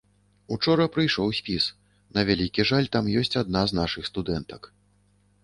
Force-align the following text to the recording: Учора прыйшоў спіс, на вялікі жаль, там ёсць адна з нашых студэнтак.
Учора 0.53 0.85
прыйшоў 0.95 1.27
спіс, 1.39 1.67
на 2.15 2.21
вялікі 2.31 2.65
жаль, 2.71 2.89
там 2.97 3.11
ёсць 3.23 3.37
адна 3.43 3.61
з 3.75 3.79
нашых 3.83 4.03
студэнтак. 4.11 4.61